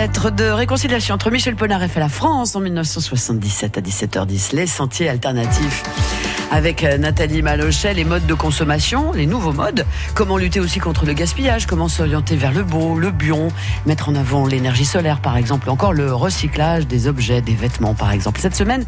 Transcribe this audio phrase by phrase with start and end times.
[0.00, 4.54] lettre de réconciliation entre Michel Polnareff et la France en 1977 à 17h10.
[4.54, 5.82] Les sentiers alternatifs
[6.52, 9.84] avec euh, Nathalie Malochet, les modes de consommation, les nouveaux modes.
[10.14, 13.48] Comment lutter aussi contre le gaspillage, comment s'orienter vers le beau, le bion,
[13.86, 18.12] mettre en avant l'énergie solaire par exemple, encore le recyclage des objets, des vêtements par
[18.12, 18.38] exemple.
[18.40, 18.84] Cette semaine,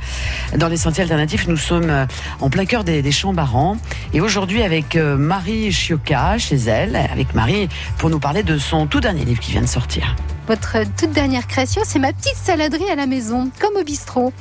[0.57, 2.07] dans les sentiers alternatifs, nous sommes euh,
[2.41, 3.79] en plein cœur des, champs barans
[4.15, 7.69] et aujourd'hui avec euh, Marie Chioca chez elle, avec Marie
[7.99, 10.15] pour nous parler de son tout dernier livre qui vient de sortir.
[10.51, 14.33] Votre toute dernière création, c'est ma petite saladerie à la maison, comme au bistrot.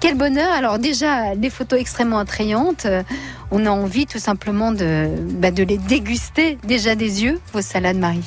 [0.00, 2.86] Quel bonheur Alors déjà, des photos extrêmement attrayantes.
[2.86, 3.02] Euh,
[3.50, 7.98] On a envie tout simplement de, bah, de les déguster déjà des yeux, vos salades,
[7.98, 8.24] Marie.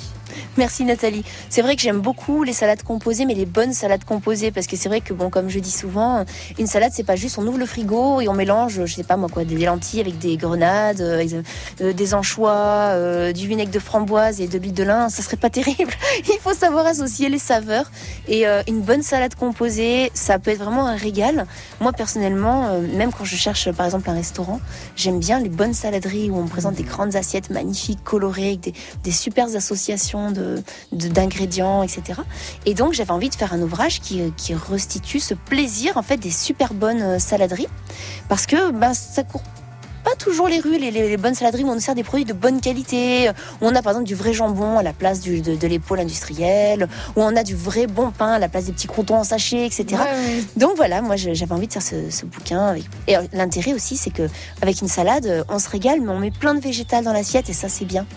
[0.57, 1.23] Merci Nathalie.
[1.49, 4.75] C'est vrai que j'aime beaucoup les salades composées, mais les bonnes salades composées, parce que
[4.75, 6.25] c'est vrai que bon, comme je dis souvent,
[6.57, 9.17] une salade c'est pas juste on ouvre le frigo et on mélange, je sais pas
[9.17, 11.41] moi quoi, des lentilles avec des grenades, euh,
[11.81, 15.37] euh, des anchois, euh, du vinaigre de framboise et de l'huile de lin, ça serait
[15.37, 15.91] pas terrible.
[16.27, 17.89] Il faut savoir associer les saveurs
[18.27, 21.45] et une bonne salade composée, ça peut être vraiment un régal.
[21.79, 24.59] Moi personnellement, même quand je cherche par exemple un restaurant,
[24.95, 28.59] j'aime bien les bonnes saladeries où on me présente des grandes assiettes magnifiques, colorées, avec
[28.61, 30.61] des, des super associations de
[30.91, 32.19] de- d'ingrédients, etc.
[32.67, 36.03] Et donc j'avais envie de faire un ouvrage qui, euh, qui restitue ce plaisir en
[36.03, 37.67] fait des super bonnes euh, saladeries,
[38.29, 39.41] parce que ben, ça court
[40.03, 42.25] pas toujours les rues, les, les- les bonnes saladeries où on nous sert des produits
[42.25, 43.29] de bonne qualité,
[43.61, 45.99] où on a par exemple du vrai jambon à la place du- de, de l'épaule
[45.99, 49.23] industrielle, où on a du vrai bon pain à la place des petits croutons en
[49.23, 49.85] sachet, etc.
[50.57, 52.65] Donc voilà, moi j'avais envie de faire ce, ce bouquin.
[52.65, 52.85] Avec...
[53.07, 54.27] Et euh, l'intérêt aussi, c'est que
[54.63, 57.53] avec une salade, on se régale, mais on met plein de végétales dans l'assiette et
[57.53, 58.07] ça c'est bien.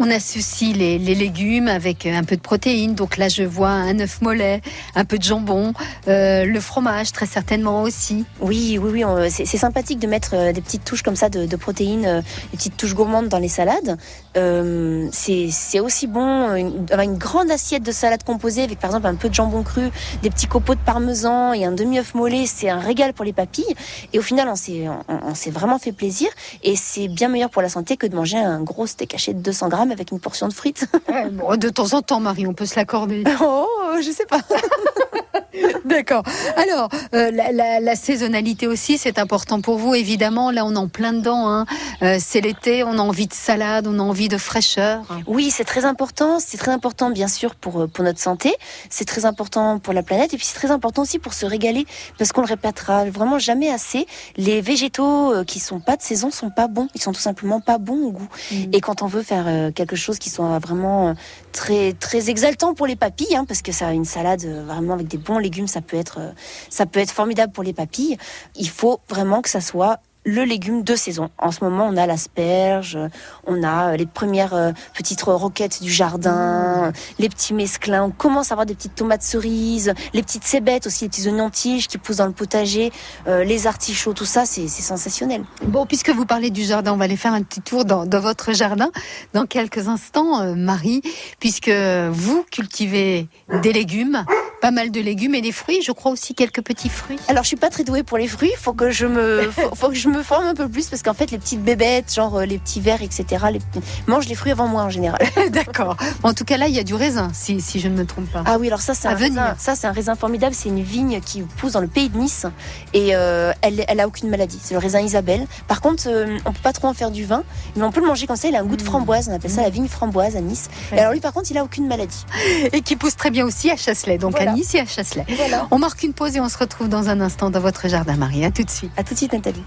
[0.00, 2.94] On associe les, légumes avec un peu de protéines.
[2.94, 4.62] Donc là, je vois un œuf mollet,
[4.94, 5.72] un peu de jambon,
[6.06, 8.24] euh, le fromage très certainement aussi.
[8.40, 12.06] Oui, oui, oui, c'est sympathique de mettre euh, des petites touches comme ça de, protéines,
[12.06, 12.20] euh,
[12.52, 13.98] des petites touches gourmandes dans les salades.
[14.36, 19.08] Euh, c'est aussi bon, euh, une, une grande assiette de salade composée avec par exemple
[19.08, 19.90] un peu de jambon cru,
[20.22, 23.74] des petits copeaux de parmesan et un demi-œuf mollet, c'est un régal pour les papilles.
[24.12, 26.28] Et au final, on s'est vraiment fait plaisir
[26.62, 29.40] et c'est bien meilleur pour la santé que de manger un gros steak haché de
[29.40, 30.86] 200 grammes avec une portion de frites.
[31.32, 33.24] Bon, de temps en temps, Marie, on peut se l'accorder.
[33.40, 34.40] oh, je sais pas.
[35.84, 36.22] D'accord.
[36.56, 40.50] Alors, euh, la, la- la saisonnalité aussi, c'est important pour vous, évidemment.
[40.50, 41.48] Là, on est en plein dedans.
[41.48, 41.66] hein.
[42.02, 45.02] Euh, c'est l'été, on a envie de salade, on a envie de fraîcheur.
[45.26, 46.38] Oui, c'est très important.
[46.38, 48.54] C'est très important, bien sûr, pour, euh, pour notre santé.
[48.90, 50.34] C'est très important pour la planète.
[50.34, 51.86] Et puis, c'est très important aussi pour se régaler.
[52.18, 54.06] Parce qu'on le répétera vraiment jamais assez.
[54.36, 56.88] Les végétaux qui sont pas de saison sont pas bons.
[56.94, 58.28] Ils sont tout simplement pas bons au goût.
[58.72, 61.14] Et quand on veut faire quelque chose qui soit vraiment
[61.58, 65.08] très, très exaltant pour les papilles, hein, parce que ça, une salade euh, vraiment avec
[65.08, 66.30] des bons légumes, ça peut être, euh,
[66.70, 68.16] ça peut être formidable pour les papilles.
[68.54, 71.30] Il faut vraiment que ça soit le légume de saison.
[71.38, 72.98] En ce moment, on a l'asperge,
[73.46, 78.04] on a euh, les premières euh, petites roquettes du jardin, les petits mesclins.
[78.04, 81.48] On commence à avoir des petites tomates cerises, les petites cébettes aussi, les petits oignons
[81.48, 82.92] tiges qui poussent dans le potager,
[83.26, 85.44] euh, les artichauts, tout ça, c'est sensationnel.
[85.64, 88.20] Bon, puisque vous parlez du jardin, on va aller faire un petit tour dans, dans
[88.20, 88.90] votre jardin
[89.32, 91.00] dans quelques instants, Marie,
[91.40, 93.28] puisque vous cultivez
[93.62, 94.24] des légumes,
[94.60, 97.18] pas mal de légumes et des fruits, je crois aussi quelques petits fruits.
[97.28, 98.50] Alors, je suis pas très douée pour les fruits.
[98.58, 101.14] Faut que je me, faut, faut que je me forme un peu plus parce qu'en
[101.14, 103.60] fait, les petites bébêtes, genre euh, les petits vers, etc., les,
[104.06, 105.20] mangent les fruits avant moi en général.
[105.50, 105.96] D'accord.
[106.22, 108.30] En tout cas, là, il y a du raisin, si, si je ne me trompe
[108.32, 108.42] pas.
[108.46, 109.40] Ah oui, alors ça, c'est un venir.
[109.42, 109.54] raisin.
[109.58, 110.54] Ça, c'est un raisin formidable.
[110.54, 112.46] C'est une vigne qui pousse dans le pays de Nice
[112.94, 114.58] et euh, elle, elle a aucune maladie.
[114.62, 115.46] C'est le raisin Isabelle.
[115.68, 117.44] Par contre, euh, on peut pas trop en faire du vin,
[117.76, 118.48] mais on peut le manger comme ça.
[118.48, 119.28] Il a un goût de framboise.
[119.30, 120.68] On appelle ça la vigne framboise à Nice.
[120.92, 122.24] Et alors lui, par contre, il a aucune maladie.
[122.72, 124.47] Et qui pousse très bien aussi à Chasselet, donc Voilà.
[124.47, 125.24] à Et à Chasselet.
[125.28, 125.66] Voilà.
[125.70, 128.44] On marque une pause et on se retrouve dans un instant dans votre jardin, Marie.
[128.44, 128.92] À tout de suite.
[128.96, 129.62] À tout de suite, Nathalie.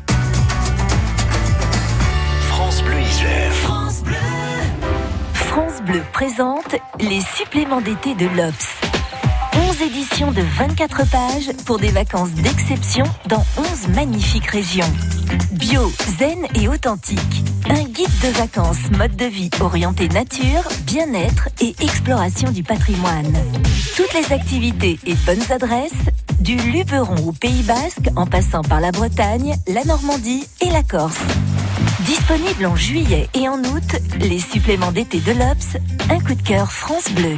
[2.47, 3.51] France Bleu Isère.
[5.51, 8.80] France Bleu présente les suppléments d'été de l'Obs.
[9.71, 14.91] 11 éditions de 24 pages pour des vacances d'exception dans 11 magnifiques régions.
[15.53, 15.89] Bio,
[16.19, 17.43] zen et authentique.
[17.69, 23.33] Un guide de vacances, mode de vie orienté nature, bien-être et exploration du patrimoine.
[23.95, 25.91] Toutes les activités et bonnes adresses,
[26.41, 31.21] du Luberon au Pays Basque en passant par la Bretagne, la Normandie et la Corse.
[32.01, 35.77] Disponible en juillet et en août, les suppléments d'été de l'Obs,
[36.09, 37.37] un coup de cœur France Bleu.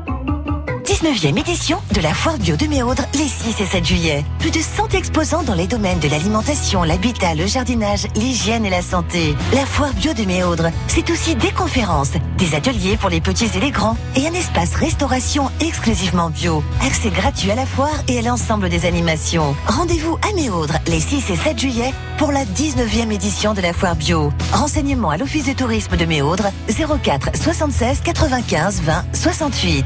[1.01, 4.23] 19e édition de la foire bio de Méaudre les 6 et 7 juillet.
[4.37, 8.83] Plus de 100 exposants dans les domaines de l'alimentation, l'habitat, le jardinage, l'hygiène et la
[8.83, 9.35] santé.
[9.51, 13.59] La foire bio de Méaudre, c'est aussi des conférences, des ateliers pour les petits et
[13.59, 16.63] les grands et un espace restauration exclusivement bio.
[16.85, 19.55] Accès gratuit à la foire et à l'ensemble des animations.
[19.65, 23.95] Rendez-vous à Méaudre les 6 et 7 juillet pour la 19e édition de la foire
[23.95, 24.31] bio.
[24.53, 29.85] Renseignements à l'office de tourisme de Méaudre 04 76 95 20 68.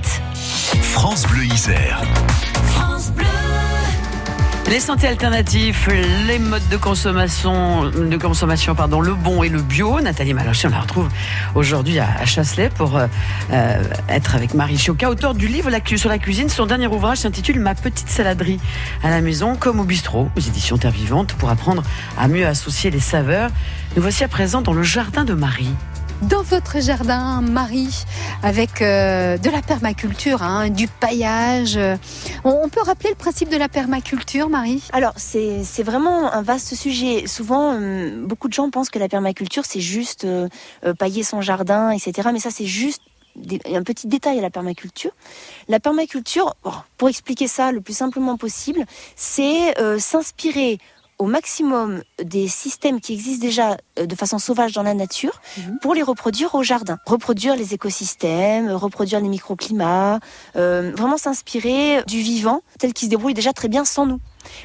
[0.81, 2.01] France Bleu Isère.
[4.71, 5.87] Les santé alternatifs,
[6.25, 10.01] les modes de consommation, de consommation pardon, le bon et le bio.
[10.01, 11.07] Nathalie Malochet, on la retrouve
[11.53, 13.05] aujourd'hui à, Chasselet pour euh,
[13.51, 16.49] euh, être avec Marie Choca, auteur du livre sur la cuisine.
[16.49, 18.59] Son dernier ouvrage s'intitule Ma petite saladerie
[19.03, 21.83] à la maison comme au bistrot, aux éditions Terre Vivante, pour apprendre
[22.17, 23.51] à mieux associer les saveurs.
[23.95, 25.75] Nous voici à présent dans le jardin de Marie.
[26.21, 28.05] Dans votre jardin, Marie,
[28.41, 31.75] avec euh, de la permaculture, hein, du paillage.
[31.77, 31.97] euh,
[32.43, 34.81] On, peut rappeler le principe de la permaculture, Marie?
[34.93, 37.27] Alors, c'est vraiment un vaste sujet.
[37.27, 40.47] Souvent, hum, beaucoup de gens pensent que la permaculture, c'est juste euh,
[40.85, 42.29] euh, pailler son jardin, etc.
[42.31, 43.01] Mais ça, c'est juste
[43.71, 45.11] un petit détail à la permaculture.
[45.67, 46.55] La permaculture,
[46.97, 48.85] pour expliquer ça le plus simplement possible,
[49.15, 50.79] c'est euh, s'inspirer
[51.17, 55.41] au maximum des systèmes qui existent déjà euh, de façon sauvage dans la nature
[55.81, 56.97] pour les reproduire au jardin.
[57.05, 60.19] Reproduire les écosystèmes, reproduire les microclimats,
[60.55, 64.19] euh, vraiment s'inspirer du vivant tel qu'il se débrouille déjà très bien sans nous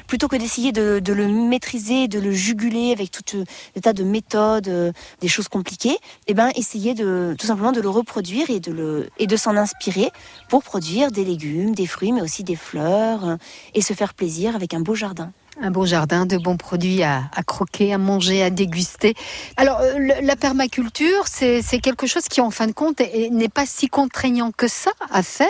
[0.07, 3.43] plutôt que d'essayer de, de le maîtriser, de le juguler avec tout euh,
[3.75, 5.97] des tas de méthodes, euh, des choses compliquées,
[6.27, 9.55] et ben essayer de tout simplement de le reproduire et de le et de s'en
[9.57, 10.11] inspirer
[10.49, 13.35] pour produire des légumes, des fruits, mais aussi des fleurs euh,
[13.73, 15.31] et se faire plaisir avec un beau jardin.
[15.63, 19.13] Un beau jardin, de bons produits à, à croquer, à manger, à déguster.
[19.57, 23.47] Alors, euh, le- la permaculture, c'est quelque chose qui, en fin de compte, est- n'est
[23.47, 25.47] pas si contraignant que ça à faire.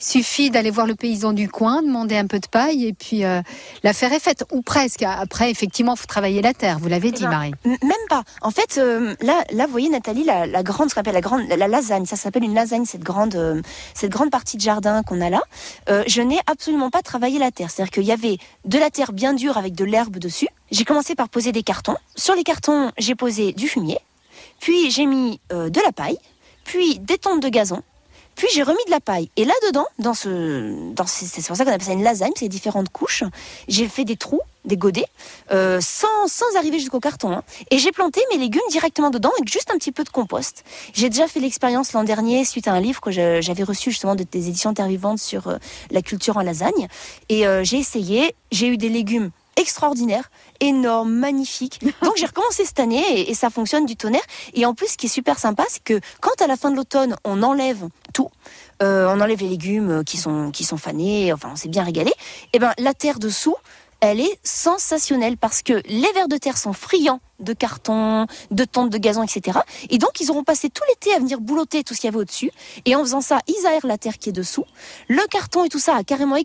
[0.00, 3.22] Il suffit d'aller voir le paysan du coin, demander un peu de paille, et puis
[3.24, 3.42] euh,
[3.82, 5.02] l'affaire est faite, ou presque.
[5.02, 7.52] Après, effectivement, il faut travailler la terre, vous l'avez dit, ben, Marie.
[7.66, 8.22] Même pas.
[8.40, 11.20] En fait, euh, là, là, vous voyez, Nathalie, la, la grande, ce qu'on appelle la
[11.20, 13.60] grande, la, la lasagne, ça s'appelle une lasagne, cette grande, euh,
[13.94, 15.42] cette grande partie de jardin qu'on a là.
[16.06, 17.70] Je n'ai absolument pas travaillé la terre.
[17.70, 20.48] C'est-à-dire qu'il y avait de la terre bien dure avec de l'herbe dessus.
[20.70, 21.96] J'ai commencé par poser des cartons.
[22.16, 23.98] Sur les cartons, j'ai posé du fumier.
[24.60, 26.18] Puis j'ai mis euh, de la paille.
[26.64, 27.82] Puis des tontes de gazon.
[28.36, 29.28] Puis j'ai remis de la paille.
[29.36, 33.24] Et là-dedans, dans ce, c'est pour ça qu'on appelle ça une lasagne, c'est différentes couches.
[33.68, 35.04] J'ai fait des trous, des godets,
[35.50, 37.32] euh, sans, sans arriver jusqu'au carton.
[37.32, 37.42] hein.
[37.70, 40.64] Et j'ai planté mes légumes directement dedans avec juste un petit peu de compost.
[40.94, 44.24] J'ai déjà fait l'expérience l'an dernier suite à un livre que j'avais reçu justement de-
[44.24, 45.56] des éditions Terre Vivante sur euh,
[45.90, 46.88] la culture en lasagne.
[47.28, 51.80] Et j'ai essayé, j'ai eu des légumes extraordinaires, énormes, magnifiques.
[52.02, 54.22] Donc j'ai recommencé cette année et, et ça fonctionne du tonnerre.
[54.54, 56.76] Et en plus, ce qui est super sympa, c'est que quand à la fin de
[56.76, 58.30] l'automne, on enlève tout,
[58.82, 62.12] euh, on enlève les légumes qui sont, qui sont fanés, enfin on s'est bien régalé,
[62.52, 63.56] et ben la terre dessous,
[64.00, 68.90] elle est sensationnelle parce que les vers de terre sont friands de carton, de tontes
[68.90, 69.58] de gazon, etc.
[69.90, 72.20] Et donc ils auront passé tout l'été à venir boulotter tout ce qu'il y avait
[72.20, 72.50] au-dessus.
[72.86, 74.64] Et en faisant ça, ils aèrent la terre qui est dessous.
[75.08, 76.36] Le carton et tout ça a carrément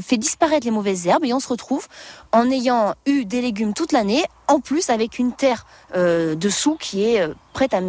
[0.00, 1.86] fait disparaître les mauvaises herbes et on se retrouve
[2.32, 7.04] en ayant eu des légumes toute l'année, en plus avec une terre euh, dessous qui
[7.04, 7.80] est euh, prête à,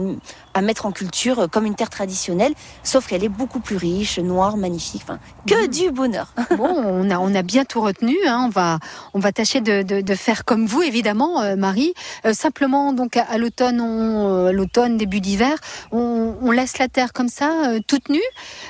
[0.54, 4.20] à mettre en culture euh, comme une terre traditionnelle, sauf qu'elle est beaucoup plus riche,
[4.20, 6.34] noire, magnifique, enfin, que du bonheur.
[6.58, 8.18] Bon, on a, on a bien tout retenu.
[8.28, 8.44] hein.
[8.48, 8.80] On va,
[9.14, 11.94] on va tâcher de, de- de faire comme vous, évidemment, Marie.
[12.34, 15.56] Simplement, donc à, à l'automne, on- l'automne, début d'hiver,
[15.92, 17.50] on, on laisse la terre comme ça,
[17.88, 18.20] toute nue,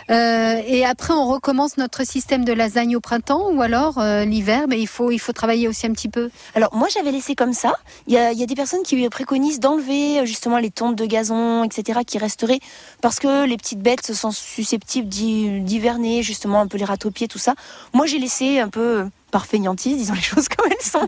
[0.10, 4.88] et après on recommence notre système de lasagne au printemps, ou alors l'hiver, mais il
[4.88, 6.29] faut, il faut travailler aussi un petit peu.
[6.55, 7.74] Alors moi j'avais laissé comme ça.
[8.07, 10.95] Il y a, il y a des personnes qui préconisent d'enlever euh, justement les tontes
[10.95, 12.00] de gazon, etc.
[12.05, 12.59] qui resteraient
[13.01, 17.53] parce que les petites bêtes sont susceptibles d'hiverner, justement un peu les ratopiers, tout ça.
[17.93, 21.07] Moi j'ai laissé un peu par feignantise, disons les choses comme elles sont.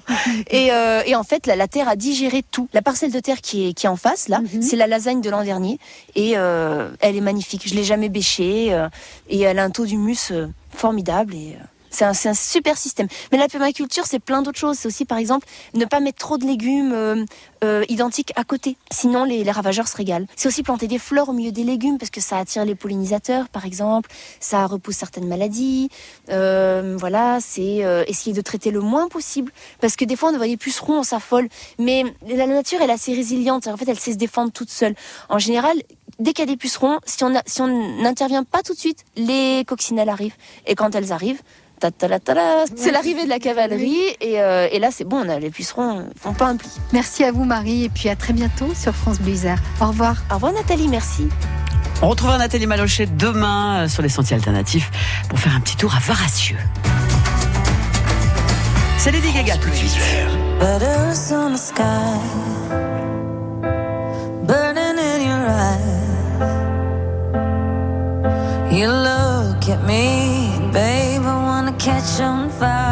[0.49, 2.67] et, euh, et en fait la, la terre a digéré tout.
[2.73, 4.61] La parcelle de terre qui est, qui est en face là, Mhm.
[4.61, 5.79] c'est la lasagne de l'an dernier
[6.15, 7.67] et euh, elle est magnifique.
[7.67, 8.89] Je l'ai jamais bêchée euh,
[9.29, 13.07] et elle a un taux d'humus euh, formidable et euh, C'est un, super système.
[13.31, 14.77] Mais la permaculture, c'est plein d'autres choses.
[14.77, 17.25] C'est aussi, par exemple, ne pas mettre trop de légumes euh,
[17.63, 18.77] euh, identiques à côté.
[18.91, 20.25] Sinon, les, ravageurs se régalent.
[20.35, 23.49] C'est aussi planter des fleurs au milieu des légumes parce que ça attire les pollinisateurs,
[23.49, 24.09] par exemple.
[24.39, 25.89] Ça repousse certaines maladies.
[26.29, 30.47] Euh, voilà, c'est essayer de traiter le moins possible parce que des fois, on voit
[30.47, 31.49] des pucerons, on s'affole.
[31.77, 33.67] Mais la nature, elle est assez résiliente.
[33.67, 34.95] En fait, elle sait se défendre toute seule.
[35.27, 35.75] En général,
[36.19, 37.23] dès qu'il y a des pucerons, si
[37.61, 40.35] on n'intervient pas tout de suite, les coccinelles arrivent.
[40.67, 41.41] Et quand elles arrivent,
[42.75, 43.97] c'est l'arrivée de la cavalerie.
[44.19, 46.69] Et, euh, et là, c'est bon, on a les pucerons, font pas un pli.
[46.93, 49.59] Merci à vous Marie et puis à très bientôt sur France Isère.
[49.79, 50.17] Au revoir.
[50.29, 51.27] Au revoir Nathalie, merci.
[52.01, 54.89] On retrouvera Nathalie Malochet demain euh, sur les sentiers alternatifs
[55.29, 56.57] pour faire un petit tour à Varassieux.
[58.97, 59.97] C'est Lady Gaga tout de suite.
[71.81, 72.90] Catch on fire.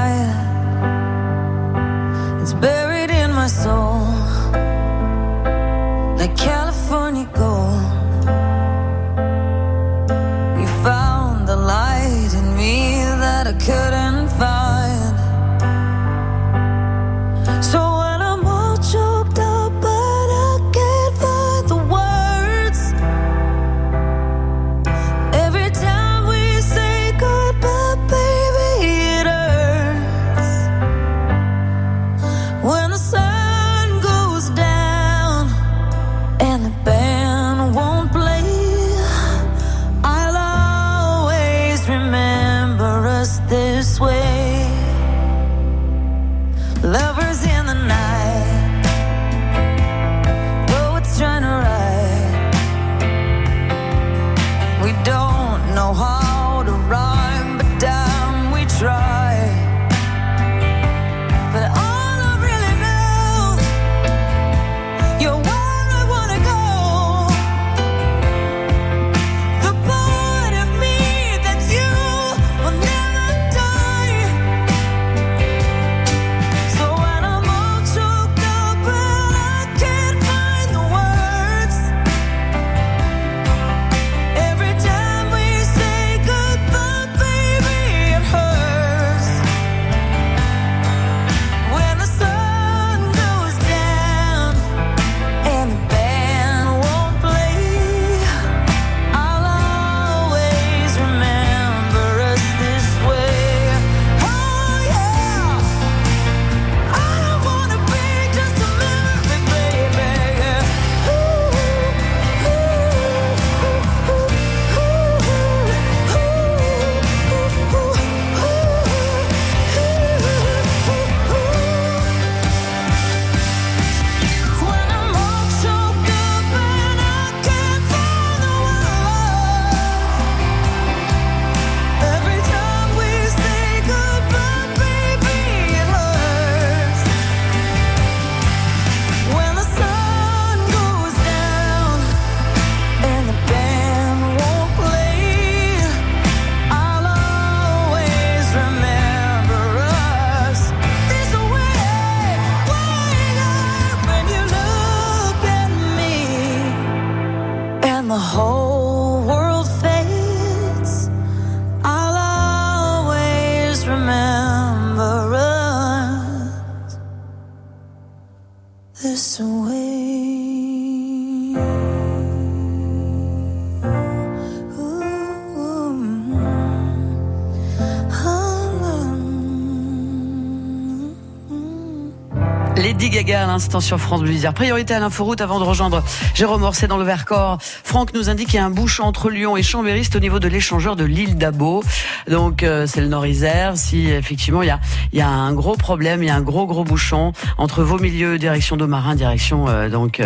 [183.70, 184.32] L'instant sur France Bleu.
[184.56, 187.60] Priorité à l'inforoute avant de rejoindre Jérôme Orset dans le Vercors.
[187.62, 190.48] Franck nous indique qu'il y a un bouchon entre Lyon et Chambéry, au niveau de
[190.48, 191.84] l'échangeur de l'île d'Abo.
[192.28, 193.78] Donc euh, c'est le Nord-Isère.
[193.78, 194.80] Si effectivement il y a,
[195.14, 198.40] y a un gros problème, il y a un gros gros bouchon entre vos milieux,
[198.40, 200.20] direction d'Aumarin, direction euh, donc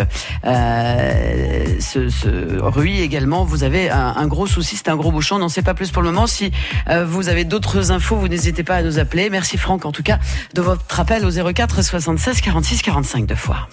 [0.46, 3.44] euh, ce, ce Ruy également.
[3.44, 5.36] Vous avez un, gros souci, c'est un gros bouchon.
[5.36, 6.26] On n'en sait pas plus pour le moment.
[6.26, 6.50] Si
[6.88, 9.28] euh, vous avez d'autres infos, vous n'hésitez pas à nous appeler.
[9.28, 10.18] Merci Franck en tout cas
[10.54, 13.68] de votre appel au 04 76 46 45 fois.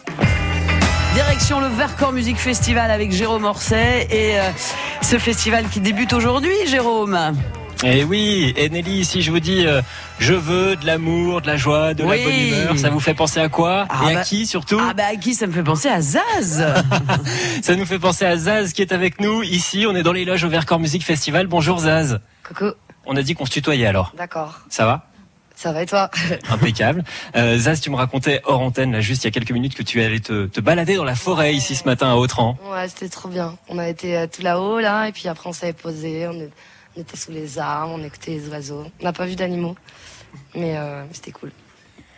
[1.13, 4.50] Direction le Vercors Music Festival avec Jérôme Orset et euh,
[5.01, 7.18] ce festival qui débute aujourd'hui, Jérôme.
[7.84, 9.82] Et oui, et Nelly, si je vous dis euh,
[10.20, 12.18] je veux de l'amour, de la joie, de Oui.
[12.20, 14.80] la bonne humeur, ça vous fait penser à quoi Ah Et bah- à qui surtout
[14.82, 16.63] Ah bah à qui ça me fait penser à Zaz
[17.63, 19.86] Ça nous fait penser à Zaz qui est avec nous ici.
[19.89, 21.48] On est dans les loges au Vercors Music Festival.
[21.48, 22.20] Bonjour Zaz.
[22.48, 22.72] Coucou.
[23.06, 24.13] on a dit qu'on se tutoyait alors.
[24.15, 24.60] D'accord.
[24.70, 25.08] Ça va?
[25.62, 26.10] Ça va et toi?
[26.50, 27.03] Impeccable.
[27.36, 29.84] Euh, Zaz, tu me racontais hors antenne, là, juste il y a quelques minutes, que
[29.84, 32.58] tu allais te, te balader dans la forêt ici ce matin à Autran.
[32.72, 33.60] Ouais, c'était trop bien.
[33.70, 37.15] On a été euh, tout là-haut, là, et puis après on s'avait posé, on, était
[37.15, 38.88] sous les arbres, on écoutait les oiseaux.
[39.00, 39.75] On n'a pas vu d'animaux,
[40.56, 41.51] mais euh, c'était cool.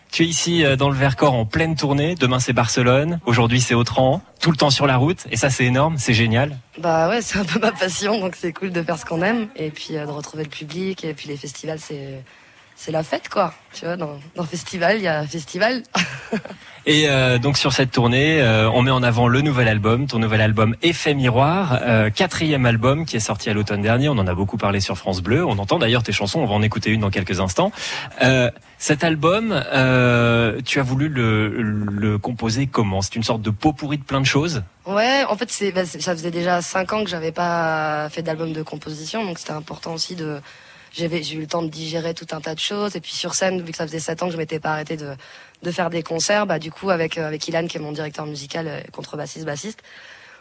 [0.09, 2.15] Tu es ici dans le Vercors en pleine tournée.
[2.15, 5.25] Demain c'est Barcelone, aujourd'hui c'est Autran, tout le temps sur la route.
[5.31, 6.59] Et ça c'est énorme, c'est génial.
[6.77, 9.49] Bah ouais, c'est un peu ma passion, donc c'est cool de faire ce qu'on aime,
[9.57, 12.23] et puis euh, de retrouver le public, et puis les festivals, c'est
[12.75, 13.53] c'est la fête, quoi.
[13.73, 15.83] Tu vois, dans, dans festival, il y a festival.
[16.85, 20.19] Et euh, donc sur cette tournée, euh, on met en avant le nouvel album, ton
[20.19, 24.09] nouvel album Effet Miroir, euh, quatrième album qui est sorti à l'automne dernier.
[24.09, 25.45] On en a beaucoup parlé sur France Bleu.
[25.45, 26.41] On entend d'ailleurs tes chansons.
[26.41, 27.71] On va en écouter une dans quelques instants.
[28.77, 29.63] Cet album,
[30.65, 33.01] tu as voulu le, le composer comment?
[33.01, 34.63] C'est une sorte de pot pourri de plein de choses?
[34.85, 38.51] Ouais, en fait, c'est, bah, ça faisait déjà cinq ans que j'avais pas fait d'album
[38.51, 40.41] de composition, donc c'était important aussi de.
[40.93, 43.61] J'ai eu le temps de digérer tout un tas de choses, et puis sur scène,
[43.63, 45.15] vu que ça faisait sept ans que je m'étais pas arrêté de,
[45.63, 48.27] de faire des concerts, bah du coup avec euh, avec Ilan qui est mon directeur
[48.27, 49.81] musical, euh, contrebassiste, bassiste,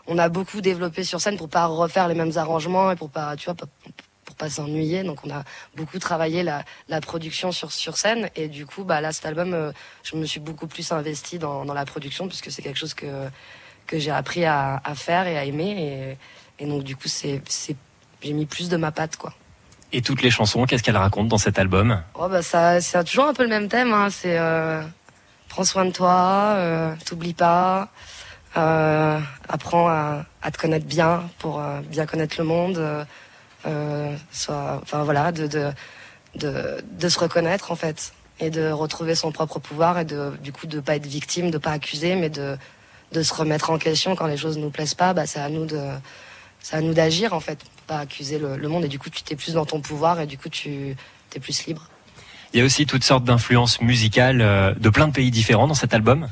[0.07, 3.35] on a beaucoup développé sur scène pour pas refaire les mêmes arrangements et pour pas,
[3.37, 5.05] tu vois, pour pas s'ennuyer.
[5.05, 5.42] Donc on a
[5.74, 9.55] beaucoup travaillé la, la production sur sur scène, et du coup, bah là cet album,
[9.55, 9.72] euh,
[10.05, 13.31] je me suis beaucoup plus investi dans dans la production puisque c'est quelque chose que
[13.87, 16.16] que j'ai appris à, à faire et à aimer.
[16.59, 17.74] Et, et donc, du coup, c'est, c'est,
[18.22, 19.35] j'ai mis plus de ma patte, quoi.
[19.92, 23.26] Et toutes les chansons, qu'est-ce qu'elles racontent dans cet album Oh, bah, ça, c'est toujours
[23.26, 23.92] un peu le même thème.
[23.92, 24.09] Hein.
[24.11, 24.83] C'est euh,
[25.52, 27.88] prends soin de toi, euh, t'oublie pas,
[28.57, 33.07] euh, apprends à, te connaître bien pour euh, bien connaître le monde.
[33.66, 35.74] enfin voilà, de,
[37.07, 40.81] se reconnaître en fait et de retrouver son propre pouvoir et de du coup de
[40.81, 44.57] pas être victime, de pas accuser, mais de se remettre en question quand les choses
[44.57, 45.12] nous plaisent pas.
[45.12, 45.83] Bah c'est à nous de
[46.61, 47.59] c'est à nous d'agir en fait,
[47.92, 50.26] pas accuser le, le monde et du coup tu t'es plus dans ton pouvoir et
[50.26, 50.96] du coup tu
[51.31, 51.88] t'es plus libre.
[52.52, 55.74] Il y a aussi toutes sortes d'influences musicales euh, de plein de pays différents dans
[55.74, 56.28] cet album.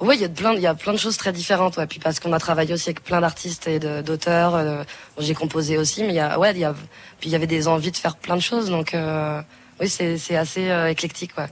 [0.00, 1.76] Oui, il y a plein, il y a plein de choses très différentes.
[1.76, 1.86] Ouais.
[1.86, 4.54] Puis parce qu'on a travaillé aussi avec plein d'artistes et d'auteurs.
[4.54, 4.84] euh,
[5.18, 6.74] j'ai composé aussi, mais il y a, ouais, il y a,
[7.18, 8.70] puis il y avait des envies de faire plein de choses.
[8.70, 9.42] Donc euh,
[9.80, 11.32] oui, c'est, assez euh, éclectique.
[11.36, 11.48] Ouais.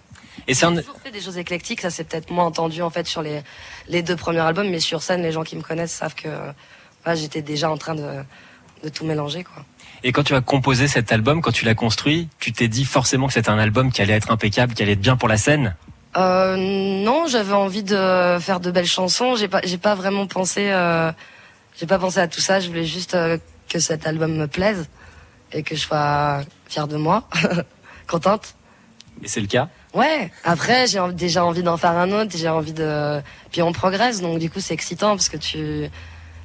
[0.47, 0.77] Et c'est un...
[0.77, 1.81] Toujours fait des choses éclectiques.
[1.81, 3.43] Ça c'est peut-être moins entendu en fait sur les
[3.89, 7.17] les deux premiers albums, mais sur scène, les gens qui me connaissent savent que ouais,
[7.17, 8.23] j'étais déjà en train de
[8.83, 9.65] de tout mélanger quoi.
[10.03, 13.27] Et quand tu as composé cet album, quand tu l'as construit, tu t'es dit forcément
[13.27, 15.75] que c'était un album qui allait être impeccable, qui allait être bien pour la scène?
[16.17, 19.37] Euh, non, j'avais envie de faire de belles chansons.
[19.37, 21.13] J'ai pas, j'ai pas vraiment pensé, euh,
[21.79, 22.61] j'ai pas pensé à tout ça.
[22.61, 24.89] Je voulais juste euh, que cet album me plaise
[25.53, 27.29] et que je sois fière de moi,
[28.07, 28.55] contente.
[29.23, 29.69] Et c'est le cas?
[29.95, 30.31] Ouais.
[30.45, 32.37] Après, j'ai déjà envie d'en faire un autre.
[32.37, 34.21] J'ai envie de, puis on progresse.
[34.21, 35.89] Donc du coup, c'est excitant parce que tu,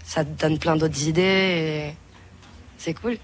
[0.04, 1.96] ça te donne plein d'autres idées et
[2.82, 3.18] c'est cool.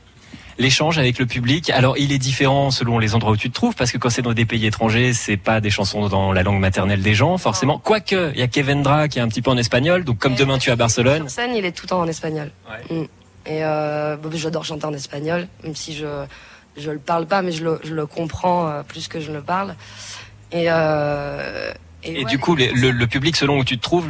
[0.59, 3.75] L'échange avec le public, alors il est différent selon les endroits où tu te trouves,
[3.75, 6.59] parce que quand c'est dans des pays étrangers, c'est pas des chansons dans la langue
[6.59, 7.77] maternelle des gens, forcément.
[7.77, 10.57] Quoique, il y a Kevendra qui est un petit peu en espagnol, donc comme demain
[10.57, 11.21] tu es à Barcelone.
[11.21, 12.51] Sur scène, il est tout le temps en espagnol.
[12.89, 13.03] Mm.
[13.45, 16.25] Et euh, j'adore chanter en espagnol, même si je
[16.75, 19.41] je le parle pas, mais je le, je le comprends euh, plus que je le
[19.41, 19.75] parle.
[20.51, 21.71] Et, euh,
[22.03, 24.07] Et ouais, du coup, le, le public, selon où tu te trouves,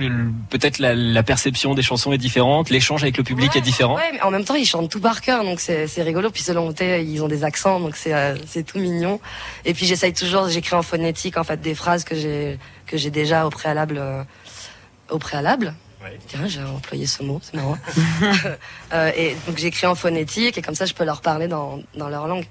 [0.50, 3.95] peut-être la, la perception des chansons est différente, l'échange avec le public est différent.
[3.95, 6.30] Ouais, mais en même temps, ils chantent tout par cœur, donc c'est rigolo.
[6.30, 9.19] Puis selon où t'es, ils ont des accents, donc c'est euh, c'est tout mignon.
[9.65, 13.10] Et puis j'essaye toujours, j'écris en phonétique en fait des phrases que j'ai que j'ai
[13.10, 14.23] déjà au préalable euh,
[15.10, 15.73] au préalable.
[16.28, 17.78] Tiens, j'ai employé ce mot, c'est marrant.
[18.93, 22.08] Euh, et donc j'écris en phonétique et comme ça je peux leur parler dans, dans
[22.08, 22.45] leur langue.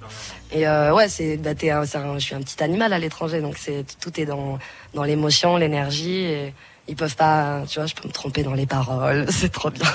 [0.52, 3.56] Et euh, ouais, c'est bah, un- un- je suis un petit animal à l'étranger, donc
[3.56, 4.58] c'est tout est dans
[4.96, 6.24] dans l'émotion, l'énergie.
[6.24, 6.54] Et
[6.88, 9.88] ils peuvent pas, tu vois, je peux me tromper dans les paroles, c'est trop bien.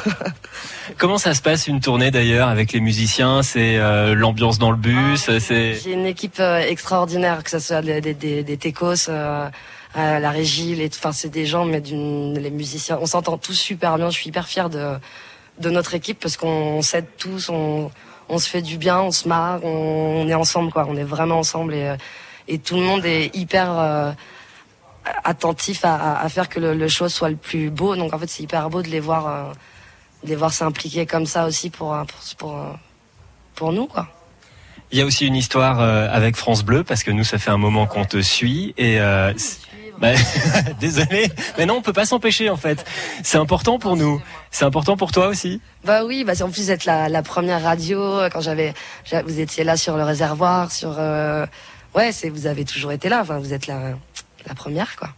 [0.97, 3.43] Comment ça se passe une tournée d'ailleurs avec les musiciens?
[3.43, 7.81] C'est euh, l'ambiance dans le bus, c'est J'ai une équipe euh, extraordinaire, que ce soit
[7.81, 9.49] des, des, des, des techos, euh,
[9.93, 13.53] à la régie, les, enfin c'est des gens, mais d'une, les musiciens, on s'entend tous
[13.53, 14.09] super bien.
[14.09, 14.95] Je suis hyper fière de
[15.59, 17.91] de notre équipe parce qu'on s'aide tous, on
[18.29, 21.03] on se fait du bien, on se marre, on, on est ensemble quoi, on est
[21.03, 21.95] vraiment ensemble et
[22.47, 24.11] et tout le monde est hyper euh,
[25.23, 27.95] attentif à, à, à faire que le, le show soit le plus beau.
[27.95, 29.53] Donc en fait c'est hyper beau de les voir euh,
[30.23, 32.73] de les voir s'impliquer comme ça aussi pour euh, pour pour, euh,
[33.55, 34.07] pour nous quoi.
[34.91, 37.57] Il y a aussi une histoire avec France Bleu parce que nous ça fait un
[37.57, 39.31] moment qu'on te suit et euh,
[39.99, 40.09] bah,
[40.81, 42.83] désolé, mais non on peut pas s'empêcher en fait.
[43.23, 44.21] C'est important pour nous.
[44.49, 45.61] C'est important pour toi aussi.
[45.85, 48.73] Bah oui, bah en plus d'être la, la première radio quand j'avais,
[49.05, 51.45] j'a- vous étiez là sur le réservoir, sur, euh,
[51.95, 53.21] ouais, c'est vous avez toujours été là.
[53.21, 53.91] Enfin, vous êtes la,
[54.51, 55.09] la première quoi.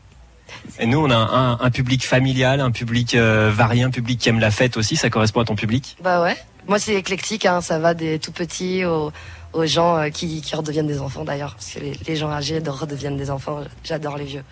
[0.80, 4.30] Et nous on a un, un public familial, un public euh, varié, un public qui
[4.30, 4.96] aime la fête aussi.
[4.96, 5.98] Ça correspond à ton public?
[6.04, 6.38] Bah ouais.
[6.68, 9.12] Moi c'est éclectique, hein, ça va des tout petits aux,
[9.54, 12.62] aux gens euh, qui, qui redeviennent des enfants d'ailleurs, parce que les, les gens âgés
[12.62, 13.62] de- redeviennent des enfants.
[13.84, 14.44] J'adore les vieux.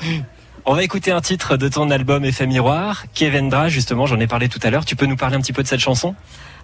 [0.66, 3.04] On va écouter un titre de ton album Effet Miroir.
[3.14, 4.84] Kevendra, justement, j'en ai parlé tout à l'heure.
[4.84, 6.14] Tu peux nous parler un petit peu de cette chanson?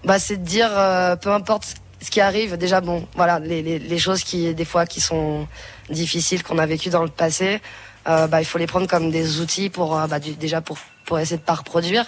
[0.05, 3.79] Bah, c'est de dire, euh, peu importe ce qui arrive, déjà bon, voilà, les, les,
[3.79, 5.49] les choses qui des fois qui sont
[5.91, 7.61] difficiles qu'on a vécues dans le passé,
[8.09, 11.19] euh, bah, il faut les prendre comme des outils pour euh, bah, déjà pour pour
[11.19, 12.05] essayer de pas reproduire,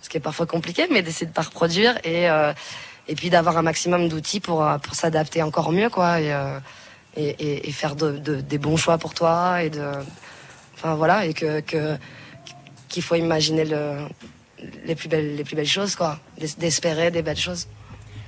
[0.00, 2.52] ce qui est parfois compliqué, mais d'essayer de pas reproduire et euh,
[3.08, 6.32] et puis d'avoir un maximum d'outils pour pour s'adapter encore mieux quoi et
[7.16, 9.84] et, faire de, de- des bons choix pour toi et de
[10.74, 11.60] enfin voilà et que
[12.88, 13.98] qu'il faut imaginer le
[14.84, 17.66] les plus belles les plus belles choses quoi d'es- d'espérer des belles choses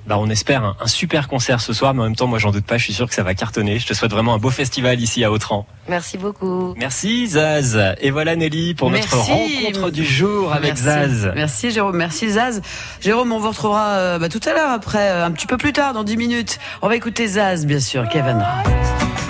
[0.07, 2.51] Bah, on espère un, un super concert ce soir, mais en même temps, moi, j'en
[2.51, 2.79] doute pas.
[2.79, 3.79] Je suis sûr que ça va cartonner.
[3.79, 5.67] Je te souhaite vraiment un beau festival ici à Autran.
[5.89, 7.79] merci beaucoup Merci Zaz.
[8.01, 10.83] Et voilà Nelly pour notre rencontre du jour avec Merci.
[10.85, 11.33] Zaz.
[11.35, 12.61] Merci Jérôme, merci Zaz.
[13.01, 15.73] Jérôme, on vous retrouvera euh, bah, tout à l'heure après, euh, un petit peu plus
[15.73, 16.59] tard, dans 10 minutes.
[16.83, 18.45] On va écouter Zaz, bien sûr, Kevin.